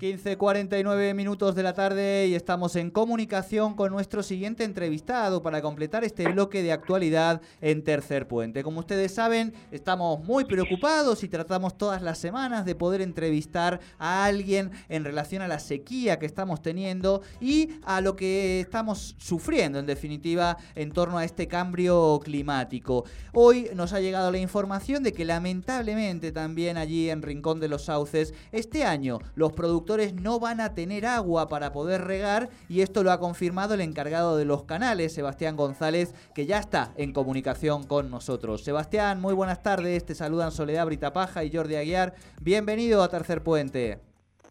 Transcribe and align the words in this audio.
15.49 0.00 1.14
minutos 1.14 1.54
de 1.54 1.62
la 1.62 1.74
tarde 1.74 2.26
y 2.26 2.34
estamos 2.34 2.74
en 2.76 2.90
comunicación 2.90 3.74
con 3.74 3.92
nuestro 3.92 4.22
siguiente 4.22 4.64
entrevistado 4.64 5.42
para 5.42 5.60
completar 5.60 6.04
este 6.04 6.26
bloque 6.26 6.62
de 6.62 6.72
actualidad 6.72 7.42
en 7.60 7.84
Tercer 7.84 8.26
Puente. 8.26 8.62
Como 8.62 8.80
ustedes 8.80 9.12
saben, 9.12 9.52
estamos 9.70 10.24
muy 10.24 10.46
preocupados 10.46 11.22
y 11.22 11.28
tratamos 11.28 11.76
todas 11.76 12.00
las 12.00 12.16
semanas 12.16 12.64
de 12.64 12.74
poder 12.74 13.02
entrevistar 13.02 13.78
a 13.98 14.24
alguien 14.24 14.70
en 14.88 15.04
relación 15.04 15.42
a 15.42 15.48
la 15.48 15.58
sequía 15.58 16.18
que 16.18 16.24
estamos 16.24 16.62
teniendo 16.62 17.20
y 17.38 17.68
a 17.84 18.00
lo 18.00 18.16
que 18.16 18.60
estamos 18.60 19.16
sufriendo 19.18 19.78
en 19.78 19.84
definitiva 19.84 20.56
en 20.76 20.92
torno 20.92 21.18
a 21.18 21.26
este 21.26 21.46
cambio 21.46 22.20
climático. 22.24 23.04
Hoy 23.34 23.68
nos 23.74 23.92
ha 23.92 24.00
llegado 24.00 24.32
la 24.32 24.38
información 24.38 25.02
de 25.02 25.12
que 25.12 25.26
lamentablemente 25.26 26.32
también 26.32 26.78
allí 26.78 27.10
en 27.10 27.20
Rincón 27.20 27.60
de 27.60 27.68
los 27.68 27.84
Sauces, 27.84 28.32
este 28.50 28.84
año 28.84 29.18
los 29.34 29.52
productos 29.52 29.89
no 29.90 30.38
van 30.38 30.60
a 30.60 30.72
tener 30.72 31.04
agua 31.04 31.48
para 31.48 31.72
poder 31.72 32.04
regar 32.04 32.48
y 32.68 32.82
esto 32.82 33.02
lo 33.02 33.10
ha 33.10 33.18
confirmado 33.18 33.74
el 33.74 33.80
encargado 33.80 34.36
de 34.36 34.44
los 34.44 34.62
canales, 34.62 35.12
Sebastián 35.12 35.56
González, 35.56 36.14
que 36.32 36.46
ya 36.46 36.58
está 36.58 36.92
en 36.96 37.12
comunicación 37.12 37.84
con 37.86 38.08
nosotros. 38.08 38.62
Sebastián, 38.62 39.20
muy 39.20 39.34
buenas 39.34 39.64
tardes, 39.64 40.06
te 40.06 40.14
saludan 40.14 40.52
Soledad 40.52 40.86
Britapaja 40.86 41.42
y 41.42 41.54
Jordi 41.54 41.74
Aguiar. 41.74 42.14
Bienvenido 42.40 43.02
a 43.02 43.08
Tercer 43.08 43.42
Puente. 43.42 43.98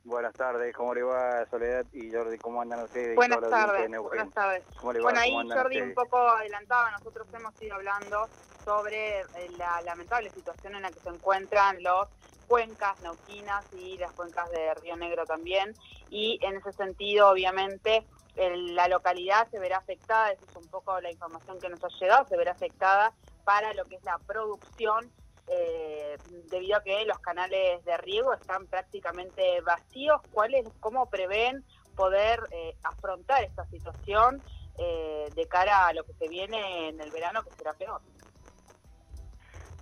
Buenas 0.03 0.33
tardes, 0.33 0.75
¿cómo 0.75 0.93
le 0.93 1.03
va 1.03 1.45
Soledad 1.49 1.85
y 1.93 2.11
Jordi? 2.11 2.37
¿Cómo 2.39 2.61
andan 2.61 2.83
ustedes? 2.83 3.15
Buenas 3.15 3.39
tardes, 3.39 3.97
buenas 3.97 4.31
tardes. 4.31 4.63
bueno, 4.81 5.19
ahí 5.19 5.31
Jordi 5.31 5.81
un 5.81 5.93
poco 5.93 6.17
adelantaba, 6.17 6.91
nosotros 6.91 7.27
hemos 7.33 7.61
ido 7.61 7.75
hablando 7.75 8.27
sobre 8.65 9.21
eh, 9.21 9.25
la 9.57 9.81
lamentable 9.83 10.29
situación 10.31 10.75
en 10.75 10.81
la 10.81 10.91
que 10.91 10.99
se 10.99 11.09
encuentran 11.09 11.81
los 11.81 12.07
cuencas 12.49 12.99
nauquinas 13.01 13.63
y 13.71 13.97
las 13.97 14.11
cuencas 14.13 14.49
de 14.49 14.73
Río 14.73 14.97
Negro 14.97 15.25
también. 15.25 15.75
Y 16.09 16.39
en 16.41 16.57
ese 16.57 16.73
sentido, 16.73 17.29
obviamente, 17.29 18.05
la 18.35 18.87
localidad 18.87 19.47
se 19.51 19.59
verá 19.59 19.77
afectada, 19.77 20.31
esa 20.31 20.45
es 20.45 20.55
un 20.55 20.67
poco 20.67 20.99
la 20.99 21.11
información 21.11 21.59
que 21.59 21.69
nos 21.69 21.83
ha 21.83 21.89
llegado, 21.99 22.27
se 22.27 22.37
verá 22.37 22.53
afectada 22.53 23.13
para 23.43 23.73
lo 23.73 23.85
que 23.85 23.95
es 23.95 24.03
la 24.03 24.17
producción, 24.25 25.11
eh, 25.47 26.17
debido 26.49 26.77
a 26.77 26.83
que 26.83 27.05
los 27.05 27.19
canales 27.19 27.83
de 27.85 27.97
riego 27.97 28.33
están 28.33 28.65
prácticamente 28.67 29.61
vacíos. 29.61 30.21
¿Cuáles, 30.31 30.65
¿Cómo 30.79 31.07
prevén 31.07 31.63
poder 31.95 32.41
eh, 32.51 32.75
afrontar 32.83 33.43
esta 33.43 33.65
situación 33.67 34.41
eh, 34.77 35.27
de 35.35 35.47
cara 35.47 35.87
a 35.87 35.93
lo 35.93 36.03
que 36.03 36.13
se 36.13 36.27
viene 36.27 36.89
en 36.89 36.99
el 36.99 37.11
verano, 37.11 37.43
que 37.43 37.51
será 37.51 37.73
peor? 37.73 38.01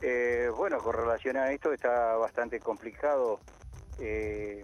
Eh, 0.02 0.52
bueno, 0.56 0.80
con 0.80 0.94
relación 0.94 1.38
a 1.38 1.52
esto 1.52 1.74
está 1.74 2.16
bastante 2.18 2.60
complicado 2.60 3.40
eh, 4.00 4.64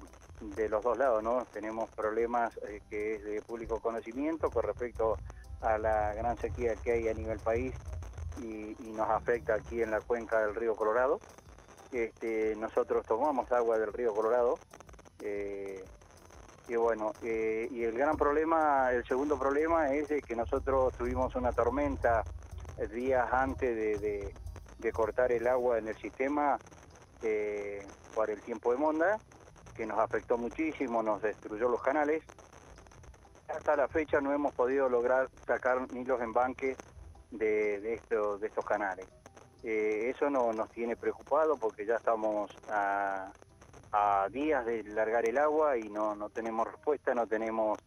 de 0.56 0.70
los 0.70 0.84
dos 0.84 0.98
lados, 0.98 1.24
¿no? 1.24 1.46
Tenemos 1.52 1.90
problemas 1.90 2.56
eh, 2.68 2.82
que 2.90 3.16
es 3.16 3.24
de 3.24 3.42
público 3.42 3.80
conocimiento 3.80 4.52
con 4.52 4.64
respecto 4.64 5.18
a 5.62 5.78
la 5.80 6.14
gran 6.14 6.38
sequía 6.38 6.76
que 6.76 6.92
hay 6.92 7.08
a 7.08 7.14
nivel 7.14 7.40
país 7.40 7.74
y, 8.42 8.76
nos 8.94 9.10
afecta 9.10 9.56
aquí 9.56 9.82
en 9.82 9.90
la 9.90 10.02
cuenca 10.02 10.40
del 10.46 10.54
río 10.54 10.76
Colorado. 10.76 11.20
Este, 11.92 12.56
nosotros 12.58 13.04
tomamos 13.08 13.52
agua 13.52 13.80
del 13.80 13.92
río 13.92 14.14
Colorado 14.14 14.60
y 16.68 16.76
bueno, 16.76 17.12
y 17.22 17.84
el 17.84 17.98
gran 17.98 18.18
problema, 18.18 18.92
el 18.92 19.04
segundo 19.06 19.40
problema 19.40 19.94
es 19.94 20.08
que 20.24 20.36
nosotros 20.36 20.94
tuvimos 20.96 21.34
una 21.36 21.52
tormenta 21.52 22.24
días 22.92 23.28
antes 23.32 24.02
de 24.02 24.34
cortar 24.92 25.32
el 25.32 25.48
agua 25.48 25.78
en 25.78 25.88
el 25.88 25.96
sistema 25.98 26.58
eh, 27.22 27.86
por 28.14 28.30
el 28.30 28.42
tiempo 28.42 28.72
de 28.72 28.78
monda, 28.78 29.20
que 29.76 29.86
nos 29.86 30.00
afectó 30.00 30.38
muchísimo, 30.38 31.02
nos 31.02 31.22
destruyó 31.22 31.70
los 31.70 31.82
canales. 31.82 32.24
Hasta 33.48 33.76
la 33.76 33.88
fecha 33.88 34.20
no 34.22 34.34
hemos 34.34 34.54
podido 34.54 34.90
lograr 34.90 35.30
sacar 35.46 35.92
ni 35.94 36.04
los 36.04 36.22
embanques 36.22 36.78
de, 37.32 37.80
de, 37.80 38.02
de 38.40 38.48
estos 38.48 38.66
canales. 38.66 39.08
Eh, 39.64 40.12
eso 40.14 40.30
no, 40.30 40.52
nos 40.52 40.70
tiene 40.72 40.98
preocupado 40.98 41.56
porque 41.56 41.86
ya 41.86 41.96
estamos 41.96 42.52
a, 42.70 43.32
días 44.32 44.66
de 44.66 44.84
largar 44.84 45.28
el 45.28 45.38
agua 45.38 45.78
y 45.78 45.88
no, 45.90 46.16
no 46.16 46.30
tenemos 46.30 46.68
respuesta, 46.68 47.14
no 47.14 47.28
tenemos 47.28 47.78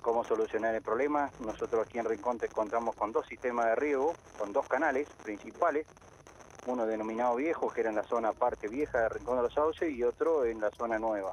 cómo 0.00 0.24
solucionar 0.24 0.74
el 0.74 0.82
problema. 0.82 1.30
Nosotros 1.40 1.84
aquí 1.86 1.98
en 1.98 2.04
Rincón 2.04 2.38
contamos 2.52 2.94
con 2.94 3.12
dos 3.12 3.26
sistemas 3.26 3.66
de 3.66 3.74
riego, 3.74 4.14
con 4.38 4.52
dos 4.52 4.66
canales 4.68 5.08
principales, 5.22 5.86
uno 6.66 6.86
denominado 6.86 7.36
viejo, 7.36 7.70
que 7.70 7.80
era 7.80 7.90
en 7.90 7.96
la 7.96 8.04
zona 8.04 8.32
parte 8.32 8.68
vieja 8.68 9.00
de 9.02 9.08
Rincón 9.08 9.36
de 9.36 9.42
los 9.44 9.54
Sauces, 9.54 9.90
y 9.90 10.02
otro 10.02 10.44
en 10.44 10.60
la 10.60 10.70
zona 10.70 10.98
nueva. 10.98 11.32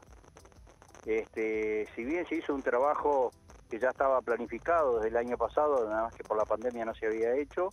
Este, 1.05 1.87
si 1.95 2.03
bien 2.03 2.25
se 2.27 2.35
hizo 2.35 2.53
un 2.53 2.63
trabajo 2.63 3.31
que 3.69 3.79
ya 3.79 3.89
estaba 3.89 4.21
planificado 4.21 4.95
desde 4.95 5.09
el 5.09 5.17
año 5.17 5.37
pasado, 5.37 5.87
nada 5.87 6.03
más 6.03 6.15
que 6.15 6.23
por 6.23 6.37
la 6.37 6.45
pandemia 6.45 6.85
no 6.85 6.95
se 6.95 7.07
había 7.07 7.35
hecho, 7.35 7.69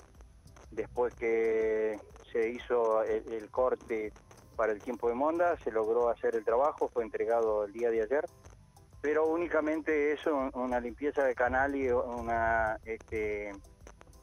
después 0.71 1.15
que 1.15 1.99
se 2.31 2.49
hizo 2.49 3.03
el, 3.03 3.51
corte 3.51 4.13
para 4.57 4.73
el 4.73 4.83
tiempo 4.83 5.09
de 5.09 5.15
monda, 5.15 5.57
se 5.59 5.71
logró 5.71 6.09
hacer 6.09 6.35
el 6.35 6.45
trabajo, 6.45 6.89
fue 6.89 7.05
entregado 7.05 7.65
el 7.65 7.73
día 7.73 7.91
de 7.91 8.03
ayer, 8.03 8.25
pero 9.01 9.27
únicamente 9.27 10.13
eso, 10.13 10.51
una 10.55 10.81
limpieza 10.81 11.25
de 11.25 11.35
canal 11.35 11.75
y 11.75 11.91
una 11.91 12.79
este, 12.85 13.53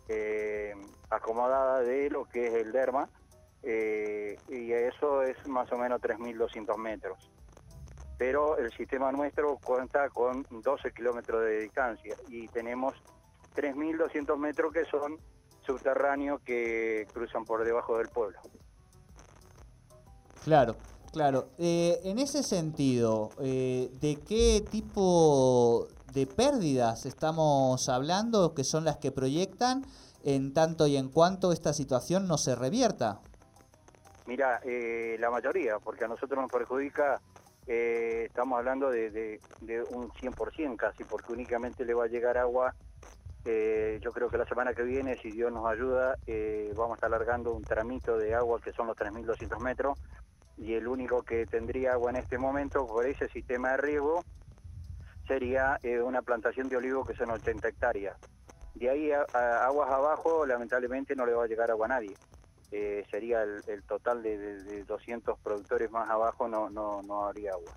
eh, 0.07 0.73
acomodada 1.09 1.81
de 1.81 2.09
lo 2.09 2.25
que 2.25 2.47
es 2.47 2.53
el 2.53 2.71
derma, 2.71 3.09
eh, 3.63 4.37
y 4.49 4.71
eso 4.71 5.21
es 5.23 5.35
más 5.47 5.71
o 5.71 5.77
menos 5.77 6.01
3.200 6.01 6.77
metros. 6.77 7.31
Pero 8.17 8.57
el 8.57 8.71
sistema 8.73 9.11
nuestro 9.11 9.57
cuenta 9.63 10.09
con 10.09 10.45
12 10.49 10.91
kilómetros 10.91 11.43
de 11.43 11.61
distancia 11.61 12.15
y 12.27 12.47
tenemos 12.49 12.93
3.200 13.55 14.37
metros 14.37 14.73
que 14.73 14.85
son 14.85 15.17
subterráneos 15.65 16.41
que 16.41 17.07
cruzan 17.13 17.45
por 17.45 17.63
debajo 17.63 17.97
del 17.97 18.09
pueblo. 18.09 18.39
Claro, 20.43 20.75
claro. 21.11 21.49
Eh, 21.57 21.99
en 22.03 22.19
ese 22.19 22.43
sentido, 22.43 23.29
eh, 23.39 23.91
¿de 24.01 24.17
qué 24.17 24.65
tipo 24.69 25.87
de 26.13 26.25
pérdidas 26.25 27.05
estamos 27.05 27.87
hablando 27.87 28.53
que 28.53 28.63
son 28.63 28.83
las 28.83 28.97
que 28.97 29.11
proyectan 29.11 29.85
en 30.23 30.53
tanto 30.53 30.87
y 30.87 30.97
en 30.97 31.09
cuanto 31.09 31.51
esta 31.51 31.73
situación 31.73 32.27
no 32.27 32.37
se 32.37 32.55
revierta? 32.55 33.21
Mira, 34.29 34.61
eh, 34.63 35.17
la 35.19 35.31
mayoría, 35.31 35.79
porque 35.79 36.05
a 36.05 36.07
nosotros 36.07 36.39
nos 36.39 36.51
perjudica, 36.51 37.19
eh, 37.65 38.25
estamos 38.27 38.59
hablando 38.59 38.91
de, 38.91 39.41
un 39.89 40.11
100% 40.11 40.77
casi, 40.77 41.03
porque 41.03 41.31
únicamente 41.31 41.83
le 41.83 41.95
va 41.95 42.03
a 42.03 42.07
llegar 42.07 42.37
agua. 42.37 42.75
Eh, 43.43 43.99
yo 44.03 44.11
creo 44.13 44.29
que 44.29 44.37
la 44.37 44.45
semana 44.45 44.75
que 44.75 44.83
viene, 44.83 45.19
si 45.23 45.31
Dios 45.31 45.51
nos 45.51 45.65
ayuda, 45.65 46.15
vamos 46.75 46.91
a 46.91 46.93
estar 46.93 47.09
largando 47.09 47.55
un 47.55 47.63
tramito 47.63 48.19
de 48.19 48.35
agua 48.35 48.61
que 48.61 48.71
son 48.71 48.85
los 48.85 48.95
3.200 48.95 49.59
metros 49.59 49.97
y 50.57 50.75
el 50.75 50.87
único 50.87 51.23
que 51.23 51.47
tendría 51.47 51.93
agua 51.93 52.11
en 52.11 52.17
este 52.17 52.37
momento 52.37 52.85
por 52.85 53.07
ese 53.07 53.29
sistema 53.29 53.71
de 53.71 53.77
riego 53.77 54.23
sería 55.27 55.79
una 56.03 56.21
plantación 56.21 56.69
de 56.69 56.77
olivo 56.77 57.03
que 57.03 57.15
son 57.15 57.31
80 57.31 57.67
hectáreas. 57.67 58.15
De 58.75 58.91
ahí 58.91 59.11
aguas 59.11 59.89
abajo, 59.89 60.45
lamentablemente 60.45 61.15
no 61.15 61.25
le 61.25 61.33
va 61.33 61.45
a 61.45 61.47
llegar 61.47 61.71
agua 61.71 61.87
a 61.87 61.89
nadie. 61.89 62.15
Eh, 62.71 63.03
sería 63.09 63.41
el, 63.41 63.83
total 63.83 64.21
de, 64.21 64.83
200 64.83 65.39
productores 65.39 65.89
más 65.91 66.09
abajo, 66.09 66.47
no, 66.47 66.69
no, 66.69 67.01
no 67.01 67.25
habría 67.25 67.53
agua. 67.53 67.73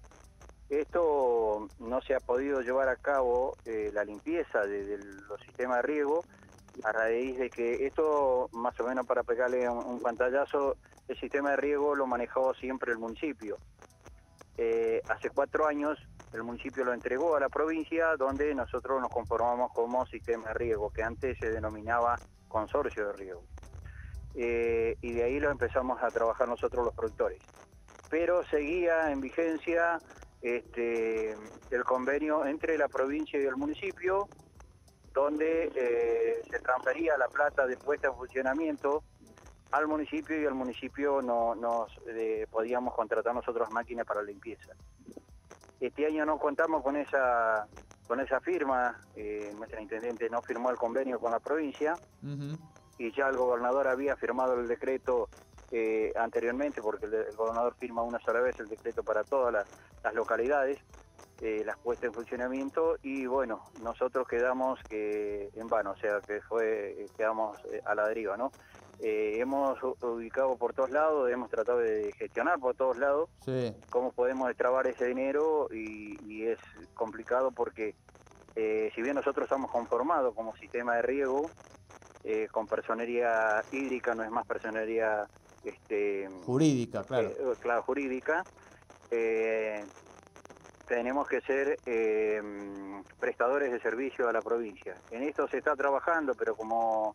Esto 0.68 1.68
no 1.80 2.00
se 2.00 2.14
ha 2.14 2.20
podido 2.20 2.60
llevar 2.60 2.88
a 2.88 2.96
cabo 2.96 3.56
eh, 3.64 3.90
la 3.92 4.04
limpieza 4.04 4.60
de, 4.60 4.98
los 5.28 5.40
sistemas 5.42 5.78
de 5.78 5.82
riego 5.82 6.24
a 6.84 6.92
raíz 6.92 7.38
de 7.38 7.50
que 7.50 7.86
esto, 7.86 8.48
más 8.52 8.78
o 8.80 8.84
menos 8.84 9.06
para 9.06 9.22
pegarle 9.22 9.68
un, 9.68 10.00
pantallazo, 10.00 10.76
el 11.08 11.18
sistema 11.18 11.50
de 11.50 11.56
riego 11.56 11.94
lo 11.94 12.06
manejaba 12.06 12.54
siempre 12.54 12.92
el 12.92 12.98
municipio. 12.98 13.58
Eh, 14.56 15.02
hace 15.08 15.28
cuatro 15.30 15.66
años 15.66 15.98
el 16.32 16.42
municipio 16.42 16.84
lo 16.84 16.94
entregó 16.94 17.36
a 17.36 17.40
la 17.40 17.48
provincia 17.48 18.16
donde 18.16 18.54
nosotros 18.54 19.00
nos 19.00 19.10
conformamos 19.10 19.72
como 19.72 20.06
sistema 20.06 20.48
de 20.48 20.54
riego, 20.54 20.90
que 20.90 21.02
antes 21.02 21.38
se 21.38 21.50
denominaba 21.50 22.18
consorcio 22.48 23.08
de 23.08 23.12
riego. 23.12 23.42
Eh, 24.34 24.96
y 25.02 25.12
de 25.12 25.24
ahí 25.24 25.40
lo 25.40 25.50
empezamos 25.50 26.02
a 26.02 26.10
trabajar 26.10 26.48
nosotros 26.48 26.84
los 26.84 26.94
productores. 26.94 27.40
Pero 28.10 28.42
seguía 28.44 29.10
en 29.10 29.20
vigencia 29.20 29.98
este, 30.40 31.36
el 31.70 31.84
convenio 31.84 32.46
entre 32.46 32.78
la 32.78 32.88
provincia 32.88 33.40
y 33.40 33.44
el 33.44 33.56
municipio, 33.56 34.28
donde 35.12 35.70
eh, 35.74 36.42
se 36.50 36.58
transfería 36.60 37.16
la 37.18 37.28
plata 37.28 37.66
de 37.66 37.76
puesta 37.76 38.08
en 38.08 38.14
funcionamiento 38.14 39.02
al 39.70 39.86
municipio 39.86 40.40
y 40.40 40.44
el 40.44 40.54
municipio 40.54 41.22
no, 41.22 41.54
nos 41.54 41.90
eh, 42.08 42.46
podíamos 42.50 42.94
contratar 42.94 43.34
nosotros 43.34 43.70
máquinas 43.70 44.06
para 44.06 44.22
limpieza. 44.22 44.72
Este 45.80 46.06
año 46.06 46.24
no 46.24 46.38
contamos 46.38 46.82
con 46.82 46.96
esa 46.96 47.66
con 48.06 48.20
esa 48.20 48.40
firma, 48.40 49.00
nuestra 49.56 49.80
intendente 49.80 50.28
no 50.28 50.42
firmó 50.42 50.70
el 50.70 50.76
convenio 50.76 51.18
con 51.18 51.30
la 51.30 51.40
provincia, 51.40 51.94
y 52.98 53.12
ya 53.12 53.28
el 53.28 53.36
gobernador 53.36 53.88
había 53.88 54.16
firmado 54.16 54.54
el 54.54 54.68
decreto 54.68 55.28
eh, 55.70 56.12
anteriormente, 56.16 56.82
porque 56.82 57.06
el, 57.06 57.34
gobernador 57.34 57.74
firma 57.78 58.02
una 58.02 58.20
sola 58.20 58.40
vez 58.40 58.58
el 58.60 58.68
decreto 58.68 59.02
para 59.02 59.24
todas 59.24 59.52
las, 60.02 60.14
localidades. 60.14 60.78
eh, 61.40 61.62
las 61.64 61.78
puestas 61.78 62.08
en 62.08 62.14
funcionamiento 62.14 62.98
y 63.02 63.26
bueno, 63.26 63.64
nosotros 63.82 64.28
quedamos 64.28 64.78
en 64.90 65.66
vano, 65.68 65.92
o 65.92 65.96
sea 65.96 66.20
que 66.20 66.40
fue 66.42 67.06
quedamos 67.16 67.58
a 67.84 67.94
la 67.94 68.06
deriva, 68.06 68.36
¿no? 68.36 68.52
hemos 69.00 69.82
ubicado 69.82 70.56
por 70.56 70.74
todos 70.74 70.90
lados, 70.90 71.28
hemos 71.28 71.50
tratado 71.50 71.78
de 71.78 72.12
gestionar 72.12 72.60
por 72.60 72.76
todos 72.76 72.96
lados 72.98 73.28
cómo 73.90 74.12
podemos 74.12 74.46
destrabar 74.46 74.86
ese 74.86 75.06
dinero 75.06 75.66
y, 75.72 76.44
es 76.44 76.58
complicado 76.94 77.50
porque 77.50 77.96
si 78.54 79.02
bien 79.02 79.16
nosotros 79.16 79.44
estamos 79.44 79.70
conformados 79.70 80.34
como 80.34 80.54
sistema 80.56 80.96
de 80.96 81.02
riego, 81.02 81.50
con 82.50 82.66
personería 82.66 83.62
hídrica, 83.72 84.14
no 84.14 84.22
es 84.22 84.30
más 84.30 84.46
personería 84.46 85.26
este, 85.64 86.28
jurídica, 86.44 87.04
claro. 87.04 87.28
Eh, 87.28 87.54
claro, 87.60 87.82
jurídica, 87.82 88.44
eh, 89.10 89.84
tenemos 90.86 91.28
que 91.28 91.40
ser 91.42 91.78
eh, 91.86 92.42
prestadores 93.20 93.70
de 93.70 93.80
servicio 93.80 94.28
a 94.28 94.32
la 94.32 94.42
provincia. 94.42 94.96
En 95.10 95.22
esto 95.22 95.46
se 95.48 95.58
está 95.58 95.76
trabajando, 95.76 96.34
pero 96.34 96.56
como 96.56 97.14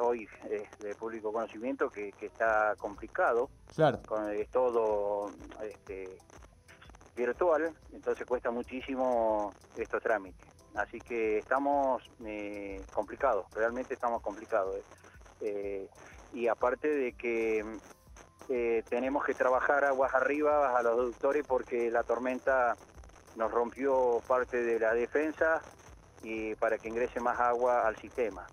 hoy 0.00 0.28
es 0.48 0.78
de 0.78 0.94
público 0.94 1.32
conocimiento 1.32 1.90
que, 1.90 2.14
está 2.20 2.76
complicado, 2.78 3.50
claro. 3.74 4.00
es 4.30 4.48
todo 4.48 5.28
este, 5.60 6.18
virtual, 7.16 7.74
entonces 7.92 8.24
cuesta 8.24 8.52
muchísimo 8.52 9.52
estos 9.76 10.00
trámites. 10.00 10.57
Así 10.74 11.00
que 11.00 11.38
estamos 11.38 12.02
complicados, 12.92 13.46
realmente 13.52 13.94
estamos 13.94 14.22
complicados 14.22 14.76
y 16.32 16.48
aparte 16.48 16.88
de 16.88 17.12
que 17.12 17.64
eh, 18.48 18.82
tenemos 18.88 19.24
que 19.24 19.34
trabajar 19.34 19.84
aguas 19.84 20.14
arriba 20.14 20.76
a 20.76 20.82
los 20.82 20.96
doctores 20.96 21.44
porque 21.46 21.90
la 21.90 22.02
tormenta 22.02 22.76
nos 23.36 23.50
rompió 23.52 24.22
parte 24.26 24.62
de 24.62 24.80
la 24.80 24.94
defensa 24.94 25.60
y 26.22 26.54
para 26.54 26.78
que 26.78 26.88
ingrese 26.88 27.20
más 27.20 27.38
agua 27.38 27.86
al 27.86 27.96
sistema. 27.96 28.46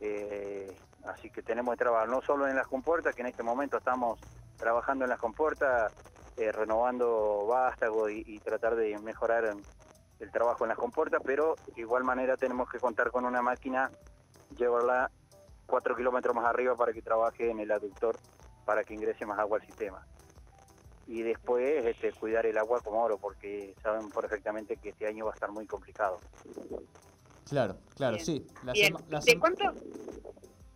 Eh, 0.00 0.76
así 1.06 1.30
que 1.30 1.42
tenemos 1.42 1.74
que 1.74 1.78
trabajar 1.78 2.08
no 2.08 2.20
solo 2.20 2.48
en 2.48 2.56
las 2.56 2.66
compuertas, 2.66 3.14
que 3.14 3.22
en 3.22 3.28
este 3.28 3.42
momento 3.42 3.78
estamos 3.78 4.18
trabajando 4.56 5.04
en 5.04 5.10
las 5.10 5.20
compuertas, 5.20 5.92
eh, 6.36 6.50
renovando 6.52 7.46
vástago 7.46 8.10
y, 8.10 8.24
y, 8.26 8.40
tratar 8.40 8.76
de 8.76 8.98
mejorar 8.98 9.54
el 10.20 10.30
trabajo 10.30 10.64
en 10.64 10.70
las 10.70 10.78
compuertas, 10.78 11.20
pero 11.24 11.56
de 11.74 11.80
igual 11.80 12.04
manera 12.04 12.36
tenemos 12.36 12.70
que 12.70 12.78
contar 12.78 13.10
con 13.10 13.24
una 13.24 13.42
máquina, 13.42 13.90
llevarla 14.56 15.10
cuatro 15.66 15.96
kilómetros 15.96 16.34
más 16.34 16.46
arriba 16.46 16.74
para 16.76 16.92
que 16.92 17.02
trabaje 17.02 17.50
en 17.50 17.60
el 17.60 17.70
aductor 17.70 18.16
para 18.64 18.82
que 18.84 18.94
ingrese 18.94 19.26
más 19.26 19.38
agua 19.38 19.58
al 19.58 19.66
sistema. 19.66 20.06
Y 21.06 21.22
después 21.22 21.86
este, 21.86 22.12
cuidar 22.12 22.46
el 22.46 22.58
agua 22.58 22.80
como 22.80 23.02
oro, 23.02 23.16
porque 23.16 23.74
saben 23.82 24.10
perfectamente 24.10 24.76
que 24.76 24.88
este 24.88 25.06
año 25.06 25.26
va 25.26 25.30
a 25.30 25.34
estar 25.34 25.50
muy 25.52 25.66
complicado. 25.66 26.18
Claro, 27.48 27.76
claro, 27.94 28.18
sí. 28.18 28.44
¿De 28.74 29.38
cuántos? 29.38 29.74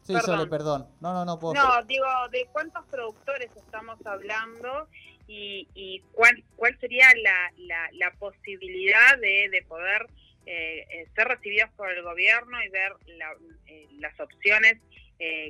Sí, 0.02 0.14
perdón. 0.14 0.48
perdón. 0.48 0.88
No, 1.00 1.12
no, 1.12 1.24
no 1.24 1.38
puedo. 1.38 1.54
No, 1.54 1.82
digo, 1.84 2.06
¿de 2.30 2.48
cuántos 2.52 2.84
productores 2.86 3.50
estamos 3.56 3.98
hablando 4.06 4.88
y, 5.30 5.68
y 5.74 6.00
cuál, 6.12 6.42
cuál 6.56 6.76
sería 6.80 7.06
la, 7.22 7.52
la, 7.92 8.10
posibilidad 8.18 9.16
de, 9.18 9.48
de 9.48 9.62
poder 9.62 10.08
eh, 10.44 10.84
eh, 10.90 11.06
ser 11.14 11.28
recibidos 11.28 11.70
por 11.76 11.88
el 11.88 12.02
gobierno 12.02 12.60
y 12.64 12.68
ver 12.68 12.92
eh, 13.68 13.86
las 13.98 14.18
opciones 14.18 14.78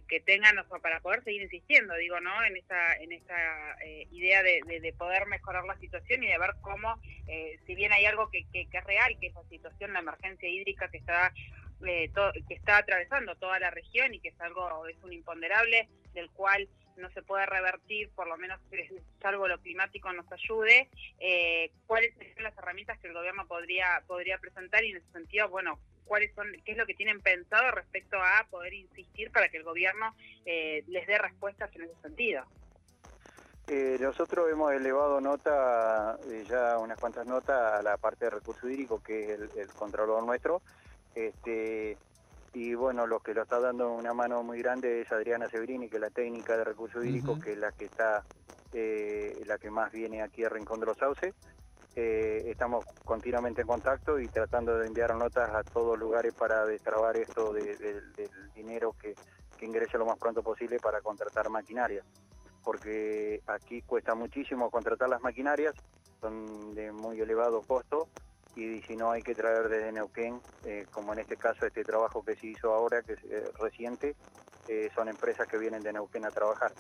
que 0.09 0.19
tengan 0.27 0.57
para 0.83 0.99
poder 0.99 1.23
seguir 1.23 1.43
insistiendo, 1.43 1.95
digo, 1.95 2.19
¿no? 2.19 2.45
En 2.45 2.57
esta, 2.57 2.97
en 2.97 3.13
esta 3.13 3.77
idea 4.11 4.43
de, 4.43 4.95
poder 4.99 5.27
mejorar 5.27 5.63
la 5.65 5.79
situación 5.79 6.25
y 6.25 6.27
de 6.27 6.39
ver 6.39 6.57
cómo, 6.61 7.01
si 7.69 7.77
bien 7.77 7.93
hay 7.93 8.05
algo 8.05 8.29
que, 8.33 8.45
que, 8.53 8.63
es 8.63 8.85
real, 8.85 9.17
que 9.21 9.29
es 9.29 9.35
la 9.35 9.45
situación, 9.45 9.93
la 9.93 10.01
emergencia 10.01 10.49
hídrica 10.49 10.91
que 10.91 10.97
está 10.97 11.33
que 11.81 12.55
está 12.55 12.79
atravesando 12.79 13.35
toda 13.37 13.59
la 13.59 13.71
región 13.71 14.15
y 14.15 14.21
que 14.21 14.29
es 14.29 14.41
algo, 14.41 14.87
es 14.87 14.97
un 15.03 15.13
imponderable 15.13 15.89
del 16.15 16.31
cual 16.31 16.69
no 16.97 17.11
se 17.11 17.23
puede 17.23 17.47
revertir, 17.47 18.11
por 18.11 18.29
lo 18.29 18.37
menos 18.37 18.61
salvo 19.21 19.49
lo 19.49 19.59
climático 19.61 20.13
nos 20.13 20.31
ayude, 20.31 20.89
eh, 21.19 21.73
cuáles 21.87 22.15
son 22.35 22.45
las 22.45 22.57
herramientas 22.59 22.99
que 22.99 23.09
el 23.09 23.15
gobierno 23.15 23.47
podría, 23.47 24.03
podría 24.07 24.39
presentar 24.39 24.85
y 24.85 24.91
en 24.91 24.99
ese 24.99 25.11
sentido, 25.13 25.49
bueno, 25.49 25.79
cuáles 26.05 26.35
son, 26.35 26.47
qué 26.65 26.73
es 26.73 26.79
lo 26.79 26.87
que 26.87 26.95
tienen 26.95 27.21
pensado 27.21 27.71
respecto 27.71 28.17
a 28.19 28.47
poder 28.51 28.75
insistir 28.75 29.31
para 29.31 29.49
que 29.49 29.57
el 29.57 29.65
gobierno 29.65 30.15
eh, 30.45 30.85
les 30.89 31.07
dé 31.07 31.19
respuestas 31.19 31.75
en 31.75 31.83
ese 31.83 31.95
sentido. 32.03 32.45
Eh, 33.69 33.99
nosotros 34.01 34.51
hemos 34.51 34.73
elevado 34.73 35.21
nota, 35.21 36.19
ya 36.49 36.77
unas 36.79 36.99
cuantas 36.99 37.25
notas 37.25 37.75
a 37.75 37.83
la 37.83 37.97
parte 37.99 38.25
de 38.25 38.33
recurso 38.33 38.69
hídrico, 38.69 39.01
que 39.01 39.35
es 39.35 39.41
el 39.57 39.69
controlador 39.69 40.25
nuestro. 40.25 40.61
Este, 41.15 41.99
y 42.53 42.75
bueno, 42.75 43.07
lo 43.07 43.21
que 43.21 43.35
lo 43.35 43.43
está 43.43 43.61
dando 43.61 43.93
una 43.93 44.13
mano 44.13 44.43
muy 44.43 44.59
grande 44.59 45.03
es 45.03 45.13
Adriana 45.13 45.49
Severini, 45.49 45.89
que 45.89 45.97
es 45.97 46.03
la 46.03 46.11
técnica 46.11 46.57
de 46.57 46.65
recursos 46.65 47.05
hídricos, 47.05 47.43
que 47.43 47.53
es 47.53 47.59
la 47.59 47.73
que 47.73 47.85
está, 47.85 48.25
eh, 48.73 49.43
la 49.47 49.59
que 49.59 49.71
más 49.71 49.93
viene 49.93 50.23
aquí 50.23 50.45
a 50.45 50.49
Rincón 50.49 50.81
de 50.81 50.87
los 50.87 50.99
Sauces. 50.99 51.35
Eh, 51.97 52.45
estamos 52.47 52.85
continuamente 53.05 53.63
en 53.63 53.67
contacto 53.67 54.19
y 54.21 54.29
tratando 54.29 54.79
de 54.79 54.87
enviar 54.87 55.15
notas 55.17 55.51
a 55.51 55.63
todos 55.65 55.99
lugares 55.99 56.33
para 56.35 56.65
destrabar 56.65 57.17
esto 57.17 57.53
del 57.53 58.15
dinero 58.55 58.95
que, 59.01 59.15
que 59.57 59.67
ingrese 59.67 59.99
lo 59.99 60.07
más 60.07 60.19
pronto 60.19 60.43
posible 60.43 60.79
para 60.79 61.01
contratar 61.01 61.51
maquinarias, 61.51 62.05
porque 62.65 63.43
aquí 63.47 63.83
cuesta 63.83 64.15
muchísimo 64.15 64.71
contratar 64.71 65.09
las 65.09 65.21
maquinarias, 65.21 65.75
son 66.21 66.75
de 66.75 66.93
muy 66.93 67.21
elevado 67.21 67.61
costo 67.63 68.09
y 68.57 68.83
si 68.83 68.97
no 68.97 69.11
hay 69.11 69.23
que 69.23 69.35
traer 69.35 69.69
desde 69.69 69.93
Neuquén, 69.93 70.41
eh, 70.65 70.87
como 70.91 71.13
en 71.13 71.21
este 71.21 71.37
caso 71.37 71.67
este 71.67 71.85
trabajo 71.85 72.25
que 72.25 72.37
se 72.37 72.49
hizo 72.49 72.73
ahora, 72.73 73.03
que 73.03 73.13
es 73.15 73.25
eh, 73.25 73.51
reciente, 73.61 74.17
eh, 74.69 74.91
son 74.95 75.09
empresas 75.09 75.47
que 75.47 75.59
vienen 75.59 75.83
de 75.83 75.93
Neuquén 75.93 76.25
a 76.25 76.31
trabajar. 76.31 76.73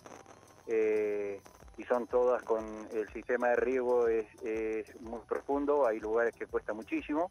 y 1.76 1.84
son 1.84 2.06
todas 2.06 2.42
con 2.42 2.62
el 2.92 3.08
sistema 3.12 3.48
de 3.48 3.56
riego 3.56 4.06
es, 4.06 4.26
muy 5.00 5.20
profundo, 5.26 5.86
hay 5.86 5.98
lugares 5.98 6.34
que 6.34 6.46
cuesta 6.46 6.72
muchísimo. 6.74 7.28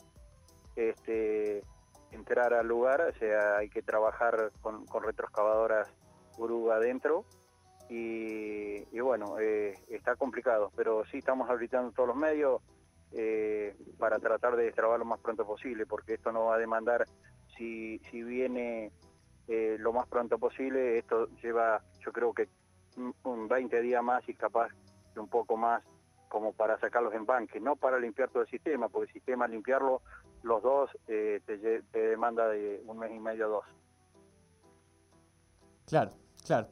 Este, 0.75 1.63
entrar 2.11 2.53
al 2.53 2.67
lugar, 2.67 3.01
o 3.01 3.19
sea, 3.19 3.57
hay 3.57 3.69
que 3.69 3.81
trabajar 3.81 4.51
con, 4.61 4.85
con 4.85 5.03
retroexcavadoras 5.03 5.87
Uruga 6.37 6.77
adentro 6.77 7.25
y, 7.89 8.85
y 8.95 8.99
bueno, 9.01 9.37
está 9.89 10.15
complicado, 10.15 10.71
pero 10.75 11.03
sí 11.11 11.17
estamos 11.17 11.49
habilitando 11.49 11.91
todos 11.91 12.07
los 12.07 12.17
medios, 12.17 12.61
eh, 13.13 13.75
para 13.97 14.19
tratar 14.19 14.55
de 14.55 14.65
destrabar 14.65 14.99
lo 14.99 15.05
más 15.05 15.19
pronto 15.19 15.45
posible, 15.45 15.85
porque 15.85 16.15
esto 16.15 16.31
no 16.31 16.45
va 16.45 16.55
a 16.55 16.59
demandar, 16.59 17.05
si, 17.57 17.99
si 18.11 18.23
viene 18.23 18.91
eh, 19.47 19.77
lo 19.79 19.93
más 19.93 20.07
pronto 20.07 20.37
posible, 20.37 20.97
esto 20.97 21.27
lleva 21.41 21.81
yo 21.99 22.11
creo 22.11 22.33
que 22.33 22.47
un 23.23 23.47
20 23.47 23.81
días 23.81 24.03
más 24.03 24.27
y 24.27 24.33
capaz 24.33 24.69
un 25.15 25.27
poco 25.27 25.57
más 25.57 25.83
como 26.27 26.53
para 26.53 26.79
sacar 26.79 27.01
los 27.01 27.13
embanques, 27.13 27.61
no 27.61 27.75
para 27.75 27.99
limpiar 27.99 28.29
todo 28.29 28.43
el 28.43 28.49
sistema, 28.49 28.87
porque 28.87 29.07
el 29.07 29.13
sistema 29.13 29.47
limpiarlo 29.47 30.01
los 30.43 30.61
dos 30.61 30.89
eh, 31.07 31.41
te, 31.45 31.57
te 31.81 31.99
demanda 31.99 32.47
de 32.47 32.81
un 32.85 32.99
mes 32.99 33.11
y 33.11 33.19
medio 33.19 33.47
o 33.47 33.49
dos. 33.49 33.65
Claro, 35.87 36.11
claro. 36.45 36.67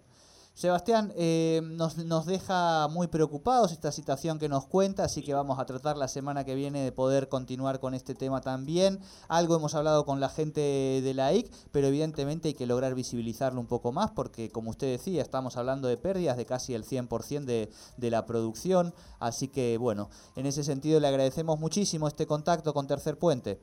Sebastián, 0.57 1.13
eh, 1.15 1.61
nos, 1.63 1.97
nos, 1.97 2.25
deja 2.25 2.87
muy 2.87 3.05
preocupados 3.05 3.71
esta 3.71 3.91
situación 3.91 4.39
que 4.39 4.49
nos 4.49 4.65
cuenta, 4.65 5.03
así 5.03 5.21
que 5.21 5.35
vamos 5.35 5.59
a 5.59 5.67
tratar 5.67 5.97
la 5.97 6.07
semana 6.07 6.45
que 6.45 6.55
viene 6.55 6.83
de 6.83 6.91
poder 6.91 7.29
continuar 7.29 7.79
con 7.79 7.93
este 7.93 8.15
tema 8.15 8.41
también. 8.41 8.99
Algo 9.27 9.55
hemos 9.55 9.75
hablado 9.75 10.03
con 10.03 10.19
la 10.19 10.29
gente 10.29 10.59
de 10.59 11.13
la 11.13 11.31
IC, 11.31 11.51
pero 11.71 11.85
evidentemente 11.85 12.47
hay 12.47 12.53
que 12.55 12.65
lograr 12.65 12.95
visibilizarlo 12.95 13.61
un 13.61 13.67
poco 13.67 13.91
más 13.91 14.09
porque, 14.09 14.49
como 14.49 14.71
usted 14.71 14.87
decía, 14.87 15.21
estamos 15.21 15.57
hablando 15.57 15.87
de 15.89 15.97
pérdidas 15.97 16.37
de 16.37 16.47
casi 16.47 16.73
el 16.73 16.85
100% 16.85 17.45
de, 17.45 17.71
de 17.97 18.09
la 18.09 18.25
producción. 18.25 18.95
Así 19.19 19.49
que, 19.49 19.77
bueno, 19.77 20.09
en 20.35 20.47
ese 20.47 20.63
sentido 20.63 20.99
le 20.99 21.07
agradecemos 21.07 21.59
muchísimo 21.59 22.07
este 22.07 22.25
contacto 22.25 22.73
con 22.73 22.87
Tercer 22.87 23.19
Puente. 23.19 23.61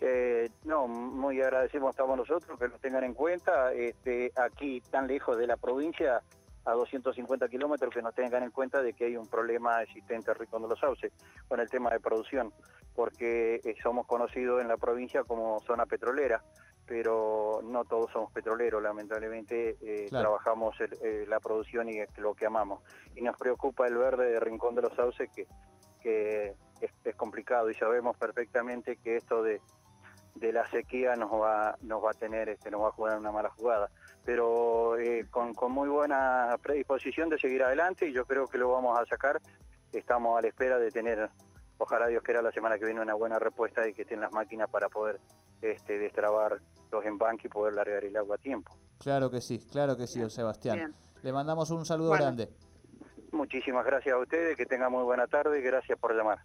Eh, 0.00 0.48
no, 0.64 0.88
muy 0.88 1.42
agradecemos 1.42 1.90
estamos 1.90 2.16
nosotros 2.16 2.58
que 2.58 2.68
nos 2.68 2.80
tengan 2.80 3.04
en 3.04 3.14
cuenta. 3.14 3.72
Este, 3.72 4.32
aquí 4.36 4.80
tan 4.90 5.06
lejos 5.06 5.36
de 5.36 5.46
la 5.46 5.56
provincia, 5.56 6.22
a 6.64 6.72
250 6.72 7.48
kilómetros, 7.48 7.92
que 7.92 8.02
nos 8.02 8.14
tengan 8.14 8.42
en 8.42 8.50
cuenta 8.50 8.82
de 8.82 8.94
que 8.94 9.06
hay 9.06 9.16
un 9.16 9.28
problema 9.28 9.82
existente 9.82 10.30
en 10.30 10.62
de 10.62 10.68
los 10.68 10.78
Sauces 10.78 11.12
con 11.48 11.60
el 11.60 11.68
tema 11.68 11.90
de 11.90 12.00
producción, 12.00 12.52
porque 12.94 13.60
eh, 13.64 13.74
somos 13.82 14.06
conocidos 14.06 14.60
en 14.60 14.68
la 14.68 14.76
provincia 14.76 15.24
como 15.24 15.60
zona 15.60 15.84
petrolera, 15.86 16.42
pero 16.86 17.60
no 17.62 17.84
todos 17.84 18.10
somos 18.10 18.32
petroleros, 18.32 18.82
lamentablemente 18.82 19.76
eh, 19.80 20.08
trabajamos 20.10 20.74
la 21.28 21.40
producción 21.40 21.88
y 21.88 22.00
es 22.00 22.18
lo 22.18 22.34
que 22.34 22.46
amamos. 22.46 22.82
Y 23.14 23.22
nos 23.22 23.36
preocupa 23.36 23.86
el 23.86 23.96
verde 23.96 24.30
de 24.30 24.40
Rincón 24.40 24.74
de 24.74 24.82
los 24.82 24.94
Sauces, 24.94 25.30
que, 25.30 25.46
que 26.02 26.54
es 27.04 27.16
complicado 27.16 27.70
y 27.70 27.74
sabemos 27.74 28.16
perfectamente 28.16 28.96
que 28.96 29.16
esto 29.16 29.42
de 29.42 29.60
de 30.34 30.52
la 30.52 30.68
sequía 30.70 31.16
nos 31.16 31.30
va, 31.32 31.76
nos 31.82 32.02
va 32.02 32.10
a 32.10 32.14
tener, 32.14 32.48
este, 32.48 32.70
nos 32.70 32.82
va 32.82 32.88
a 32.88 32.92
jugar 32.92 33.18
una 33.18 33.32
mala 33.32 33.50
jugada. 33.50 33.90
Pero 34.24 34.98
eh, 34.98 35.26
con, 35.30 35.54
muy 35.72 35.88
buena 35.88 36.56
predisposición 36.62 37.28
de 37.28 37.38
seguir 37.38 37.62
adelante 37.62 38.08
y 38.08 38.12
yo 38.12 38.24
creo 38.24 38.46
que 38.46 38.58
lo 38.58 38.70
vamos 38.70 38.98
a 38.98 39.06
sacar. 39.06 39.40
Estamos 39.92 40.38
a 40.38 40.42
la 40.42 40.48
espera 40.48 40.78
de 40.78 40.90
tener 40.90 41.30
ojalá 41.78 42.06
Dios 42.08 42.22
quiera 42.22 42.42
la 42.42 42.52
semana 42.52 42.78
que 42.78 42.84
viene 42.84 43.00
una 43.00 43.14
buena 43.14 43.38
respuesta 43.38 43.88
y 43.88 43.94
que 43.94 44.02
estén 44.02 44.20
las 44.20 44.32
máquinas 44.32 44.68
para 44.70 44.88
poder 44.88 45.18
este, 45.62 45.98
destrabar 45.98 46.60
los 46.92 47.04
embanques 47.04 47.46
y 47.46 47.48
poder 47.48 47.74
largar 47.74 48.04
el 48.04 48.16
agua 48.16 48.36
a 48.36 48.38
tiempo. 48.38 48.76
Claro 48.98 49.30
que 49.30 49.40
sí, 49.40 49.58
claro 49.70 49.96
que 49.96 50.06
sí, 50.06 50.20
Sebastián. 50.28 50.94
Le 51.22 51.32
mandamos 51.32 51.70
un 51.70 51.84
saludo 51.86 52.10
grande. 52.12 52.50
Muchísimas 53.32 53.84
gracias 53.84 54.14
a 54.14 54.18
ustedes, 54.18 54.56
que 54.56 54.66
tengan 54.66 54.92
muy 54.92 55.04
buena 55.04 55.26
tarde 55.26 55.58
y 55.58 55.62
gracias 55.62 55.98
por 55.98 56.14
llamar. 56.14 56.38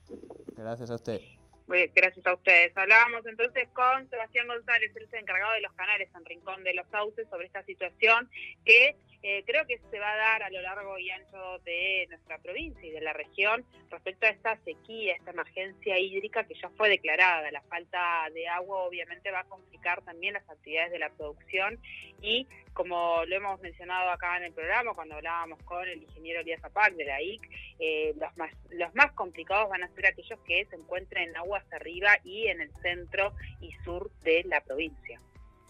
Gracias 0.55 0.89
a 0.91 0.95
usted. 0.95 1.19
Gracias 1.67 2.25
a 2.27 2.33
ustedes. 2.33 2.77
Hablábamos 2.77 3.25
entonces 3.25 3.67
con 3.73 4.07
Sebastián 4.09 4.47
González, 4.47 4.91
el 4.95 5.07
encargado 5.19 5.53
de 5.53 5.61
los 5.61 5.73
canales 5.73 6.09
en 6.15 6.25
Rincón 6.25 6.63
de 6.63 6.75
los 6.75 6.87
Sauces, 6.89 7.27
sobre 7.29 7.47
esta 7.47 7.63
situación 7.63 8.29
que 8.63 8.95
eh, 9.27 9.43
creo 9.43 9.65
que 9.65 9.79
se 9.89 9.99
va 9.99 10.13
a 10.13 10.17
dar 10.17 10.43
a 10.43 10.51
lo 10.51 10.61
largo 10.61 10.99
y 10.99 11.09
ancho 11.09 11.57
de 11.65 12.05
nuestra 12.09 12.37
provincia 12.37 12.85
y 12.85 12.91
de 12.91 13.01
la 13.01 13.11
región 13.11 13.65
respecto 13.89 14.27
a 14.27 14.29
esta 14.29 14.55
sequía, 14.57 15.15
esta 15.15 15.31
emergencia 15.31 15.97
hídrica 15.97 16.43
que 16.43 16.53
ya 16.53 16.69
fue 16.77 16.89
declarada. 16.89 17.49
La 17.49 17.63
falta 17.63 18.29
de 18.35 18.47
agua 18.47 18.83
obviamente 18.83 19.31
va 19.31 19.39
a 19.39 19.45
complicar 19.45 20.03
también 20.03 20.35
las 20.35 20.47
actividades 20.47 20.91
de 20.91 20.99
la 20.99 21.09
producción 21.09 21.79
y 22.21 22.47
como 22.73 23.25
lo 23.25 23.35
hemos 23.35 23.59
mencionado 23.61 24.11
acá 24.11 24.37
en 24.37 24.43
el 24.43 24.53
programa 24.53 24.93
cuando 24.93 25.15
hablábamos 25.15 25.57
con 25.63 25.87
el 25.87 26.03
ingeniero 26.03 26.41
Elías 26.41 26.61
Zapac 26.61 26.93
de 26.93 27.05
la 27.05 27.19
IC, 27.19 27.49
eh, 27.79 28.13
los, 28.19 28.37
más, 28.37 28.51
los 28.69 28.93
más 28.93 29.11
complicados 29.13 29.71
van 29.71 29.81
a 29.81 29.87
ser 29.95 30.05
aquellos 30.05 30.39
que 30.41 30.65
se 30.65 30.75
encuentren 30.75 31.29
en 31.29 31.37
aguas 31.37 31.63
arriba 31.73 32.11
y 32.23 32.45
en 32.45 32.61
el 32.61 32.71
centro 32.83 33.33
y 33.59 33.71
sur 33.83 34.11
de 34.21 34.43
la 34.43 34.61
provincia. 34.61 35.19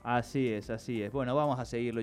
Así 0.06 0.54
es, 0.54 0.70
así 0.70 1.02
es. 1.02 1.12
Bueno, 1.12 1.34
vamos 1.34 1.60
a 1.60 1.66
seguirlo. 1.66 2.00